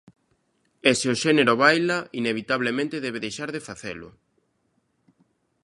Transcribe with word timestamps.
E 0.89 0.91
se 0.99 1.07
o 1.13 1.19
xénero 1.23 1.53
baila, 1.63 1.99
inevitablemente, 2.21 3.03
debe 3.05 3.23
deixar 3.25 3.49
de 3.55 3.61
facelo? 3.67 4.09